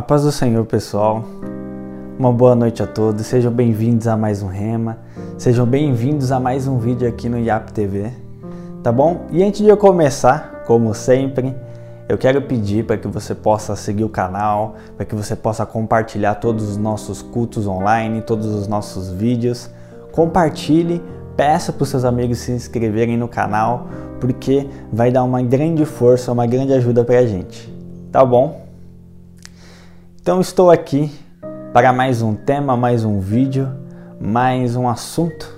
[0.00, 1.22] A paz do Senhor, pessoal.
[2.18, 3.26] Uma boa noite a todos.
[3.26, 4.96] Sejam bem-vindos a mais um Rema.
[5.36, 8.10] Sejam bem-vindos a mais um vídeo aqui no IAP TV.
[8.82, 9.26] Tá bom?
[9.30, 11.54] E antes de eu começar, como sempre,
[12.08, 16.36] eu quero pedir para que você possa seguir o canal, para que você possa compartilhar
[16.36, 19.68] todos os nossos cultos online, todos os nossos vídeos.
[20.12, 21.02] Compartilhe,
[21.36, 23.86] peça para os seus amigos se inscreverem no canal,
[24.18, 27.70] porque vai dar uma grande força, uma grande ajuda para a gente.
[28.10, 28.69] Tá bom?
[30.22, 31.10] Então estou aqui
[31.72, 33.66] para mais um tema, mais um vídeo,
[34.20, 35.50] mais um assunto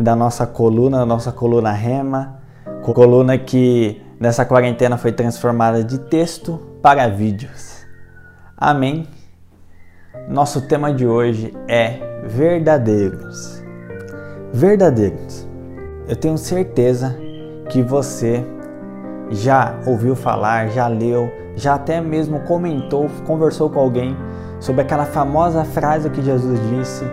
[0.00, 2.40] da nossa coluna, da nossa coluna Rema,
[2.82, 7.86] coluna que nessa quarentena foi transformada de texto para vídeos.
[8.56, 9.06] Amém.
[10.28, 13.62] Nosso tema de hoje é verdadeiros.
[14.52, 15.46] Verdadeiros.
[16.08, 17.16] Eu tenho certeza
[17.68, 18.44] que você
[19.30, 24.16] já ouviu falar, já leu, já até mesmo comentou, conversou com alguém
[24.60, 27.04] sobre aquela famosa frase que Jesus disse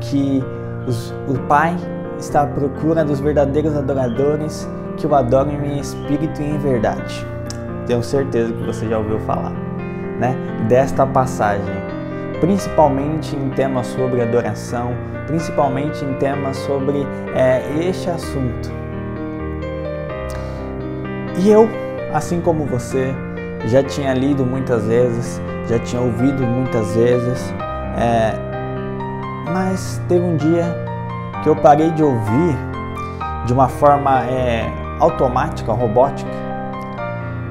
[0.00, 0.42] que
[0.86, 1.76] os, o Pai
[2.18, 7.26] está à procura dos verdadeiros adoradores que o adoram em espírito e em verdade.
[7.86, 9.52] Tenho certeza que você já ouviu falar,
[10.18, 10.36] né?
[10.68, 11.74] Desta passagem,
[12.40, 14.90] principalmente em temas sobre adoração,
[15.26, 18.79] principalmente em temas sobre é, este assunto.
[21.38, 21.68] E eu,
[22.12, 23.14] assim como você,
[23.66, 27.54] já tinha lido muitas vezes, já tinha ouvido muitas vezes,
[27.96, 28.34] é,
[29.52, 30.64] mas teve um dia
[31.42, 32.56] que eu parei de ouvir
[33.46, 34.66] de uma forma é,
[34.98, 36.30] automática, robótica,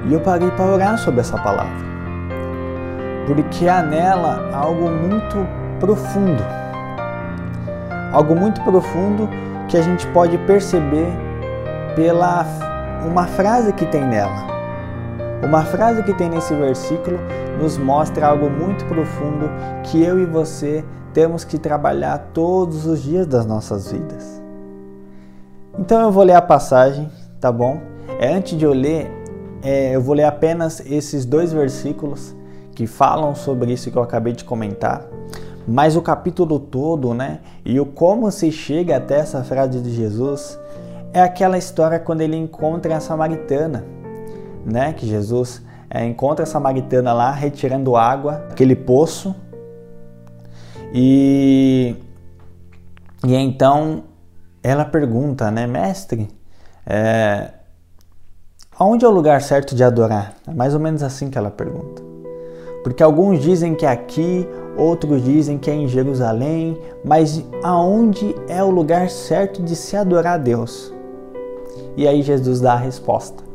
[0.06, 1.72] e eu parei para orar sobre essa palavra,
[3.26, 5.46] porque há nela algo muito
[5.78, 6.44] profundo,
[8.12, 9.28] algo muito profundo
[9.68, 11.08] que a gente pode perceber
[11.94, 12.44] pela
[13.06, 14.46] uma frase que tem nela.
[15.42, 17.18] Uma frase que tem nesse versículo
[17.58, 19.50] nos mostra algo muito profundo
[19.84, 20.84] que eu e você
[21.14, 24.42] temos que trabalhar todos os dias das nossas vidas.
[25.78, 27.10] Então eu vou ler a passagem,
[27.40, 27.80] tá bom?
[28.18, 29.10] É, antes de eu ler,
[29.62, 32.36] é, eu vou ler apenas esses dois versículos
[32.74, 35.06] que falam sobre isso que eu acabei de comentar.
[35.66, 37.40] Mas o capítulo todo, né?
[37.64, 40.59] E o como se chega até essa frase de Jesus
[41.12, 43.84] é aquela história quando ele encontra a samaritana
[44.64, 44.92] né?
[44.92, 49.34] Que Jesus é, encontra a samaritana lá retirando água, aquele poço.
[50.92, 51.96] E,
[53.24, 54.04] e então
[54.62, 56.28] ela pergunta, né, mestre,
[56.84, 57.50] é,
[58.76, 60.34] aonde é o lugar certo de adorar?
[60.46, 62.02] É mais ou menos assim que ela pergunta.
[62.82, 68.62] Porque alguns dizem que é aqui, outros dizem que é em Jerusalém, mas aonde é
[68.62, 70.92] o lugar certo de se adorar a Deus?
[71.96, 73.50] E aí Jesus dá a resposta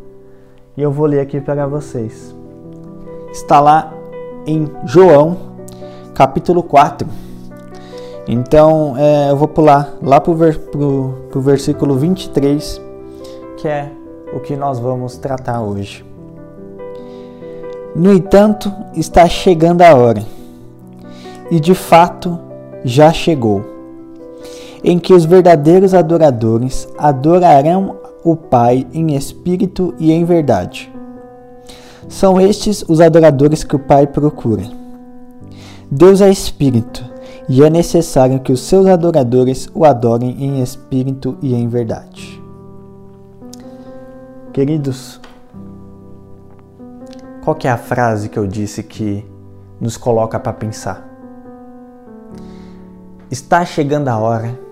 [0.77, 2.35] e eu vou ler aqui para vocês.
[3.31, 3.93] Está lá
[4.45, 5.37] em João,
[6.13, 7.07] capítulo 4.
[8.27, 10.59] Então é, eu vou pular lá para o ver,
[11.35, 12.81] versículo 23,
[13.57, 13.91] que é
[14.33, 16.03] o que nós vamos tratar hoje.
[17.95, 20.21] No entanto, está chegando a hora,
[21.49, 22.37] e de fato
[22.83, 23.63] já chegou,
[24.83, 30.91] em que os verdadeiros adoradores adorarão o Pai em espírito e em verdade.
[32.09, 34.63] São estes os adoradores que o Pai procura.
[35.91, 37.05] Deus é espírito,
[37.47, 42.41] e é necessário que os seus adoradores o adorem em espírito e em verdade.
[44.51, 45.21] Queridos,
[47.43, 49.23] qual é a frase que eu disse que
[49.79, 51.07] nos coloca para pensar?
[53.29, 54.64] Está chegando a hora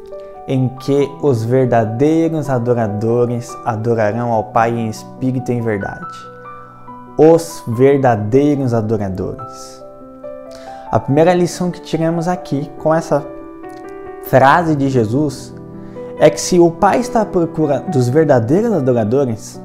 [0.47, 6.05] em que os verdadeiros adoradores adorarão ao Pai em espírito e em verdade.
[7.17, 9.83] Os verdadeiros adoradores.
[10.91, 13.25] A primeira lição que tiramos aqui com essa
[14.23, 15.53] frase de Jesus
[16.19, 19.61] é que se o Pai está à procura dos verdadeiros adoradores,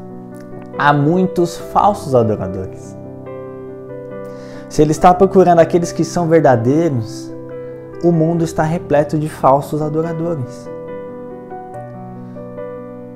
[0.79, 2.97] há muitos falsos adoradores.
[4.69, 7.33] Se ele está procurando aqueles que são verdadeiros,
[8.03, 10.69] o mundo está repleto de falsos adoradores.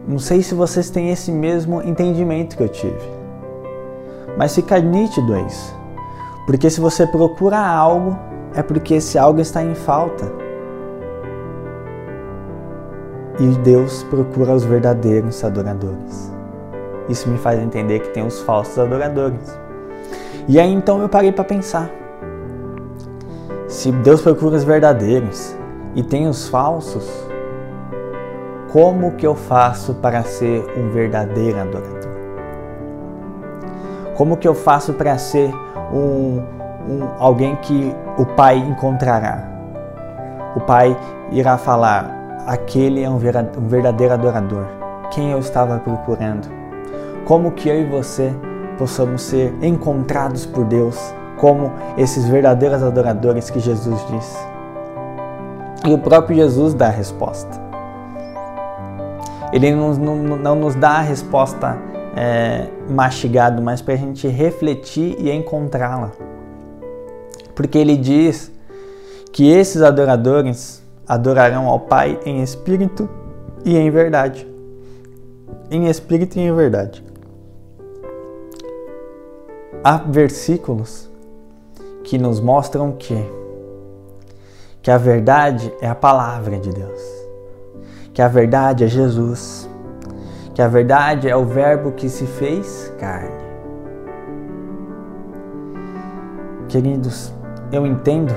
[0.06, 3.08] Não sei se vocês têm esse mesmo entendimento que eu tive,
[4.36, 5.74] mas fica nítido isso.
[6.46, 8.18] Porque se você procura algo,
[8.54, 10.24] é porque esse algo está em falta.
[13.38, 16.32] E Deus procura os verdadeiros adoradores.
[17.08, 19.56] Isso me faz entender que tem os falsos adoradores.
[20.48, 22.01] E aí então eu parei para pensar.
[23.72, 25.56] Se Deus procura os verdadeiros
[25.94, 27.10] e tem os falsos,
[28.70, 32.12] como que eu faço para ser um verdadeiro adorador?
[34.14, 35.50] Como que eu faço para ser
[35.90, 36.42] um,
[36.86, 39.42] um, alguém que o Pai encontrará.
[40.54, 40.94] O Pai
[41.30, 44.66] irá falar: aquele é um verdadeiro adorador.
[45.10, 46.46] Quem eu estava procurando?
[47.24, 48.34] Como que eu e você
[48.76, 54.38] possamos ser encontrados por Deus como esses verdadeiros adoradores que Jesus diz?
[55.84, 57.60] E o próprio Jesus dá a resposta.
[59.52, 61.76] Ele não, não, não nos dá a resposta
[62.16, 66.12] é, mastigado, mas para a gente refletir e encontrá-la.
[67.56, 68.52] Porque ele diz
[69.32, 73.08] que esses adoradores adorarão ao Pai em espírito
[73.64, 74.46] e em verdade.
[75.72, 77.04] Em espírito e em verdade.
[79.82, 81.10] Há versículos
[82.04, 83.42] que nos mostram que
[84.82, 87.00] que a verdade é a palavra de Deus,
[88.12, 89.70] que a verdade é Jesus,
[90.54, 93.30] que a verdade é o Verbo que se fez carne.
[96.68, 97.32] Queridos,
[97.70, 98.34] eu entendo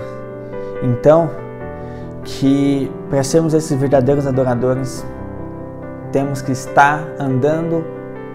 [0.83, 1.29] então
[2.23, 5.05] que para sermos esses verdadeiros adoradores,
[6.11, 7.83] temos que estar andando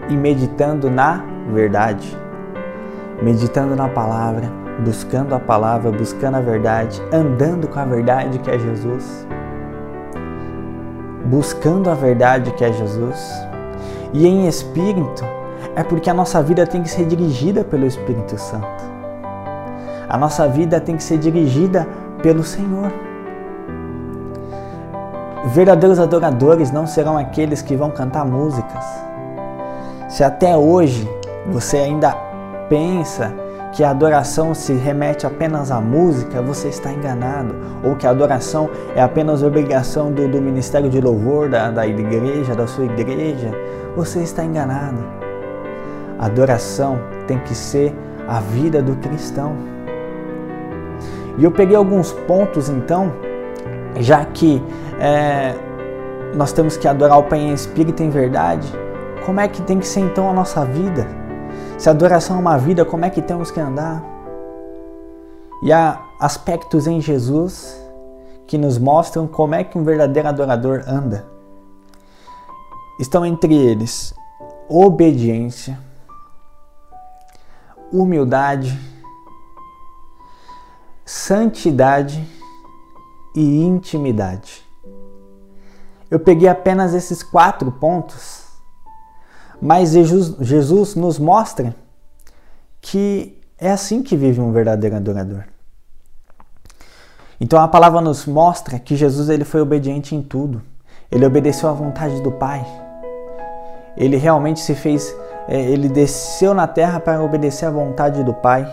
[0.09, 2.17] e meditando na verdade,
[3.23, 8.59] meditando na palavra, buscando a palavra, buscando a verdade, andando com a verdade que é
[8.59, 9.27] Jesus,
[11.27, 13.31] buscando a verdade que é Jesus,
[14.13, 15.25] e em espírito
[15.77, 18.91] é porque a nossa vida tem que ser dirigida pelo Espírito Santo.
[20.09, 21.87] A nossa vida tem que ser dirigida
[22.23, 22.91] pelo Senhor.
[25.47, 28.85] Verdadeiros adoradores não serão aqueles que vão cantar músicas.
[30.09, 31.09] Se até hoje
[31.47, 32.13] você ainda
[32.69, 33.33] pensa
[33.73, 37.55] que a adoração se remete apenas à música, você está enganado.
[37.85, 42.55] Ou que a adoração é apenas obrigação do, do ministério de louvor da, da igreja,
[42.55, 43.51] da sua igreja,
[43.97, 44.99] você está enganado.
[46.19, 47.95] A adoração tem que ser
[48.29, 49.57] a vida do cristão.
[51.39, 53.13] E eu peguei alguns pontos então,
[53.99, 54.63] já que
[54.99, 55.55] é,
[56.35, 58.69] nós temos que adorar o Pai em espírito e em verdade,
[59.25, 61.20] como é que tem que ser então a nossa vida?
[61.81, 64.05] Se adoração é uma vida, como é que temos que andar?
[65.63, 67.75] E há aspectos em Jesus
[68.47, 71.27] que nos mostram como é que um verdadeiro adorador anda.
[72.99, 74.13] Estão entre eles
[74.69, 75.79] obediência,
[77.91, 78.79] humildade,
[81.03, 82.23] santidade
[83.35, 84.63] e intimidade.
[86.11, 88.40] Eu peguei apenas esses quatro pontos,
[89.61, 91.75] mas Jesus, Jesus nos mostra
[92.81, 95.45] que é assim que vive um verdadeiro adorador.
[97.41, 100.63] Então a palavra nos mostra que Jesus ele foi obediente em tudo.
[101.11, 102.65] Ele obedeceu à vontade do Pai.
[103.97, 105.15] Ele realmente se fez,
[105.49, 108.67] é, ele desceu na terra para obedecer à vontade do Pai.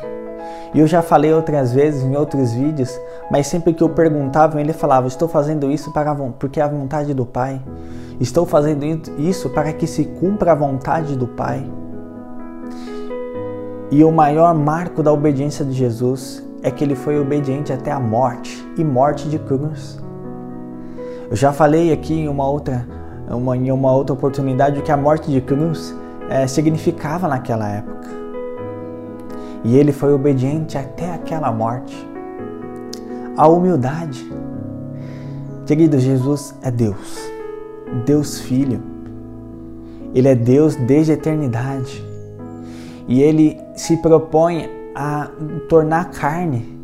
[0.74, 3.00] E eu já falei outras vezes em outros vídeos,
[3.32, 7.14] mas sempre que eu perguntava, ele falava: Estou fazendo isso para porque é a vontade
[7.14, 7.62] do Pai.
[8.20, 8.84] Estou fazendo
[9.18, 11.66] isso para que se cumpra a vontade do Pai.
[13.90, 18.00] E o maior marco da obediência de Jesus é que ele foi obediente até a
[18.00, 19.98] morte e morte de cruz.
[21.30, 22.88] Eu já falei aqui em uma outra,
[23.30, 25.96] uma, em uma outra oportunidade que a morte de cruz
[26.30, 28.17] é, significava naquela época.
[29.64, 31.96] E ele foi obediente até aquela morte.
[33.36, 34.30] A humildade.
[35.66, 37.20] Querido, Jesus é Deus,
[38.06, 38.82] Deus Filho.
[40.16, 42.04] Ele é Deus desde a eternidade.
[43.08, 45.30] E ele se propõe a
[45.70, 46.78] tornar carne,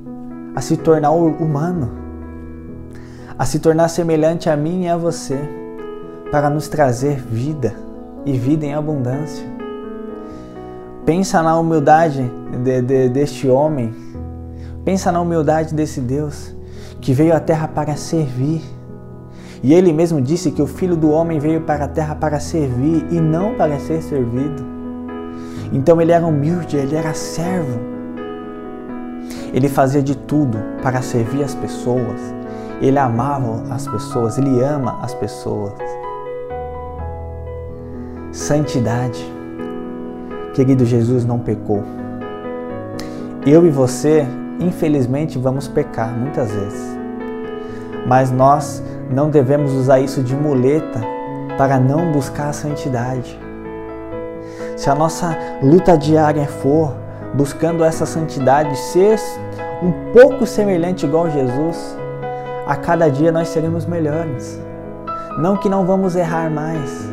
[0.55, 1.91] a se tornar humano,
[3.37, 5.39] a se tornar semelhante a mim e a você,
[6.29, 7.73] para nos trazer vida
[8.25, 9.62] e vida em abundância.
[11.05, 12.31] Pensa na humildade
[12.63, 13.93] de, de, deste homem.
[14.85, 16.55] Pensa na humildade desse Deus
[17.01, 18.61] que veio à terra para servir.
[19.61, 23.05] E ele mesmo disse que o filho do homem veio para a terra para servir
[23.11, 24.63] e não para ser servido.
[25.73, 27.79] Então ele era humilde, ele era servo.
[29.53, 32.33] Ele fazia de tudo para servir as pessoas.
[32.81, 35.73] Ele amava as pessoas, ele ama as pessoas.
[38.31, 39.42] Santidade.
[40.53, 41.83] Querido Jesus não pecou.
[43.43, 44.23] Eu e você,
[44.59, 46.97] infelizmente, vamos pecar muitas vezes.
[48.05, 51.01] Mas nós não devemos usar isso de muleta
[51.57, 53.39] para não buscar a santidade.
[54.77, 56.93] Se a nossa luta diária for
[57.33, 59.19] buscando essa santidade, ser
[59.81, 61.97] um pouco semelhante igual Jesus,
[62.67, 64.61] a cada dia nós seremos melhores.
[65.39, 67.11] Não que não vamos errar mais,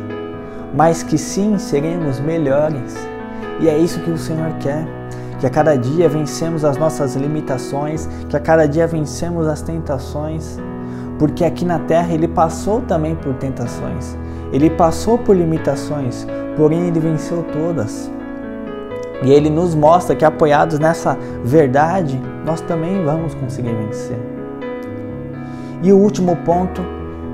[0.75, 3.10] mas que sim seremos melhores
[3.59, 4.85] e é isso que o Senhor quer,
[5.39, 10.59] que a cada dia vencemos as nossas limitações, que a cada dia vencemos as tentações,
[11.17, 14.17] porque aqui na terra ele passou também por tentações,
[14.53, 18.11] ele passou por limitações, porém ele venceu todas.
[19.23, 24.17] E ele nos mostra que apoiados nessa verdade, nós também vamos conseguir vencer.
[25.83, 26.81] E o último ponto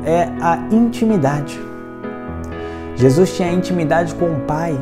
[0.06, 1.60] é a intimidade.
[2.96, 4.78] Jesus tinha intimidade com o Pai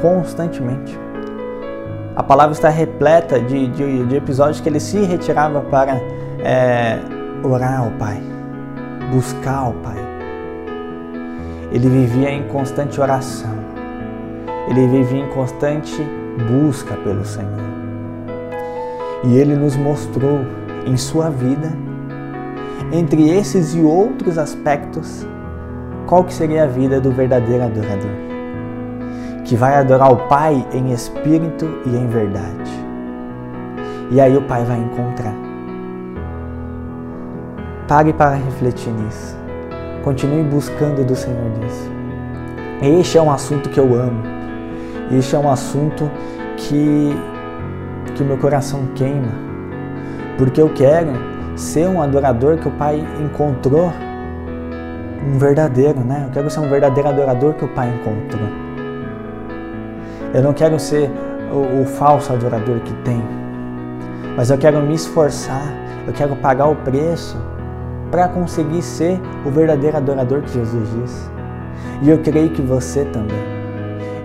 [0.00, 0.98] constantemente.
[2.14, 6.00] A palavra está repleta de, de, de episódios que ele se retirava para
[6.42, 6.98] é,
[7.44, 8.18] orar ao Pai,
[9.12, 9.96] buscar ao Pai.
[11.70, 13.54] Ele vivia em constante oração.
[14.68, 16.02] Ele vivia em constante
[16.50, 17.66] busca pelo Senhor.
[19.24, 20.40] E ele nos mostrou
[20.86, 21.70] em sua vida,
[22.92, 25.26] entre esses e outros aspectos,
[26.06, 28.25] qual que seria a vida do verdadeiro adorador
[29.46, 32.70] que vai adorar o Pai em espírito e em verdade.
[34.10, 35.34] E aí o Pai vai encontrar.
[37.86, 39.38] Pare para refletir nisso.
[40.02, 41.90] Continue buscando do Senhor nisso.
[42.82, 44.22] Este é um assunto que eu amo.
[45.12, 46.10] Este é um assunto
[46.56, 47.16] que
[48.16, 49.32] que meu coração queima.
[50.38, 51.12] Porque eu quero
[51.54, 53.92] ser um adorador que o Pai encontrou
[55.24, 56.24] um verdadeiro, né?
[56.26, 58.65] Eu quero ser um verdadeiro adorador que o Pai encontrou.
[60.36, 61.10] Eu não quero ser
[61.50, 63.24] o, o falso adorador que tem,
[64.36, 65.66] mas eu quero me esforçar,
[66.06, 67.38] eu quero pagar o preço
[68.10, 71.30] para conseguir ser o verdadeiro adorador que Jesus diz.
[72.02, 73.38] E eu creio que você também.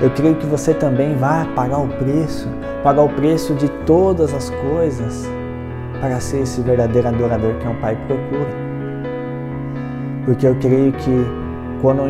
[0.02, 2.50] Eu creio que você também vai pagar o preço,
[2.84, 5.26] pagar o preço de todas as coisas
[6.02, 8.52] para ser esse verdadeiro adorador que um pai procura.
[10.26, 11.26] Porque eu creio que
[11.82, 12.04] quando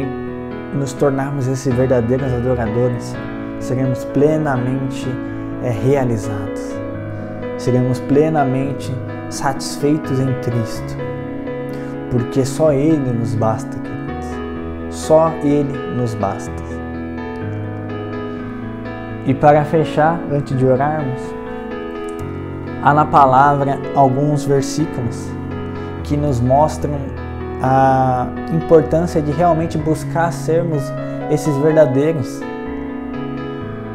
[0.73, 3.15] nos tornarmos esses verdadeiros adoradores,
[3.61, 5.07] seremos plenamente
[5.63, 6.61] é, realizados,
[7.57, 8.93] seremos plenamente
[9.29, 10.97] satisfeitos em Cristo,
[12.09, 16.51] porque só Ele nos basta, queridos, só Ele nos basta.
[19.25, 21.21] E para fechar, antes de orarmos,
[22.81, 25.29] há na palavra alguns versículos
[26.03, 26.97] que nos mostram
[27.61, 30.81] a importância de realmente buscar sermos
[31.29, 32.41] esses verdadeiros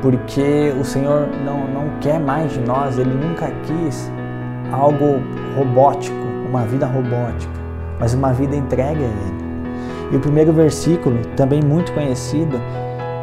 [0.07, 4.09] porque o Senhor não, não quer mais de nós, Ele nunca quis
[4.71, 5.21] algo
[5.57, 6.17] robótico,
[6.49, 7.53] uma vida robótica,
[7.99, 9.47] mas uma vida entregue a Ele.
[10.13, 12.57] E o primeiro versículo, também muito conhecido,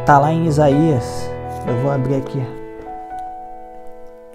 [0.01, 1.31] está lá em Isaías.
[1.65, 2.43] Eu vou abrir aqui.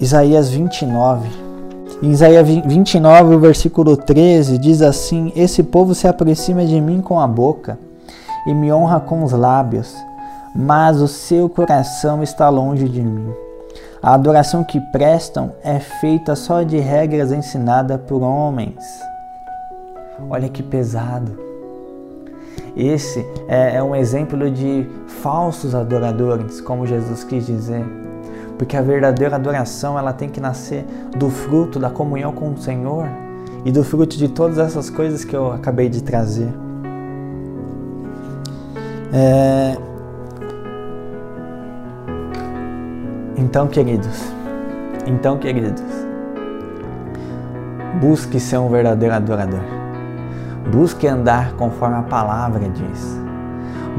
[0.00, 1.28] Isaías 29.
[2.02, 7.20] Em Isaías 29, o versículo 13 diz assim: Esse povo se aproxima de mim com
[7.20, 7.78] a boca
[8.46, 10.07] e me honra com os lábios
[10.54, 13.32] mas o seu coração está longe de mim.
[14.02, 18.84] A adoração que prestam é feita só de regras ensinadas por homens.
[20.30, 21.48] Olha que pesado.
[22.76, 24.86] Esse é, é um exemplo de
[25.20, 27.84] falsos adoradores, como Jesus quis dizer.
[28.56, 30.84] Porque a verdadeira adoração ela tem que nascer
[31.16, 33.06] do fruto da comunhão com o Senhor
[33.64, 36.48] e do fruto de todas essas coisas que eu acabei de trazer.
[39.12, 39.76] É,
[43.38, 44.32] Então, queridos,
[45.06, 45.80] então, queridos,
[48.00, 49.60] busque ser um verdadeiro adorador.
[50.72, 53.16] Busque andar conforme a palavra diz.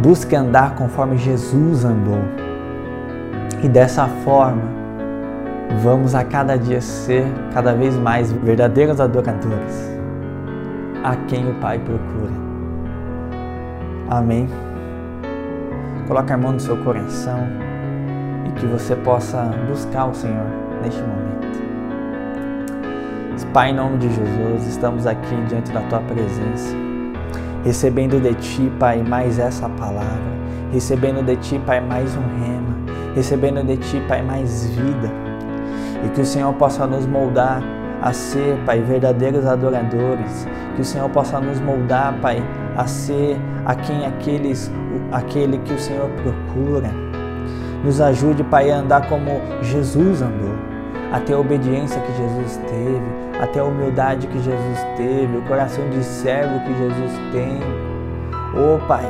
[0.03, 2.19] Busque andar conforme Jesus andou.
[3.63, 4.61] E dessa forma,
[5.81, 9.89] vamos a cada dia ser cada vez mais verdadeiros adoradores,
[11.01, 12.33] a quem o Pai procura.
[14.09, 14.49] Amém.
[16.09, 17.68] Coloque a mão no seu coração
[18.45, 20.45] e que você possa buscar o Senhor
[20.81, 21.29] neste momento.
[23.53, 26.75] Pai, em nome de Jesus, estamos aqui diante da tua presença,
[27.63, 30.21] recebendo de ti, Pai, mais essa palavra,
[30.71, 32.75] recebendo de ti, Pai, mais um rema,
[33.15, 35.11] recebendo de ti, Pai, mais vida,
[36.05, 37.63] e que o Senhor possa nos moldar
[38.03, 42.43] a ser, Pai, verdadeiros adoradores, que o Senhor possa nos moldar, Pai,
[42.77, 44.71] a ser a quem aqueles,
[45.11, 46.91] aquele que o Senhor procura
[47.83, 49.29] nos ajude, Pai, a andar como
[49.61, 50.55] Jesus andou,
[51.13, 53.01] a ter a obediência que Jesus teve,
[53.41, 57.59] a ter a humildade que Jesus teve, o coração de servo que Jesus tem.
[58.53, 59.05] Oh, Pai,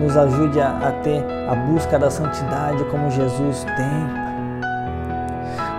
[0.00, 4.24] nos ajude a, a ter a busca da santidade como Jesus tem.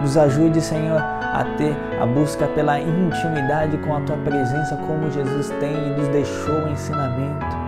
[0.02, 5.50] Nos ajude, Senhor, a ter a busca pela intimidade com a Tua presença como Jesus
[5.60, 7.66] tem e nos deixou o ensinamento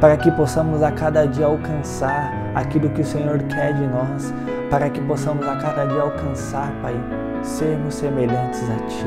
[0.00, 4.32] para que possamos a cada dia alcançar aquilo que o Senhor quer de nós,
[4.70, 6.94] para que possamos a cada dia alcançar, Pai,
[7.42, 9.06] sermos semelhantes a Ti,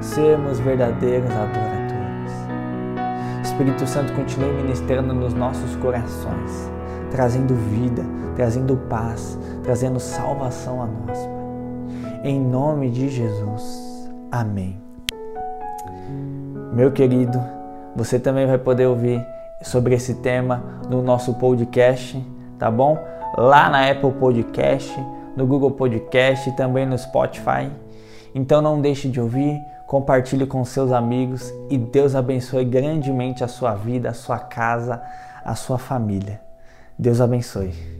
[0.00, 1.80] sermos verdadeiros adoradores.
[3.42, 6.70] Espírito Santo, continue ministrando nos nossos corações,
[7.10, 8.04] trazendo vida,
[8.36, 12.20] trazendo paz, trazendo salvação a nós, Pai.
[12.24, 14.10] Em nome de Jesus.
[14.30, 14.80] Amém.
[16.72, 17.40] Meu querido,
[17.96, 19.26] você também vai poder ouvir
[19.62, 22.24] sobre esse tema no nosso podcast,
[22.60, 22.96] tá bom?
[23.36, 24.94] Lá na Apple Podcast,
[25.34, 27.70] no Google Podcast e também no Spotify.
[28.34, 33.74] Então não deixe de ouvir, compartilhe com seus amigos e Deus abençoe grandemente a sua
[33.74, 35.02] vida, a sua casa,
[35.44, 36.40] a sua família.
[36.98, 37.99] Deus abençoe.